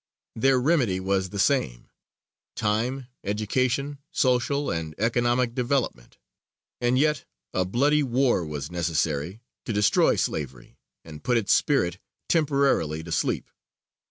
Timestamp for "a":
7.53-7.65